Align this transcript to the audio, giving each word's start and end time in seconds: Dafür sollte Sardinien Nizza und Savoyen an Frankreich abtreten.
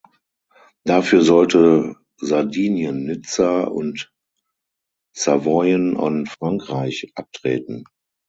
Dafür 0.83 1.21
sollte 1.21 1.95
Sardinien 2.19 3.05
Nizza 3.05 3.61
und 3.65 4.11
Savoyen 5.15 5.95
an 5.95 6.25
Frankreich 6.25 7.11
abtreten. 7.13 7.83